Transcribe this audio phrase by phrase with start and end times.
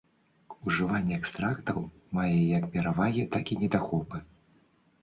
[0.69, 1.79] Ужыванне экстрактаў
[2.19, 4.17] мае як перавагі, так і недахопы.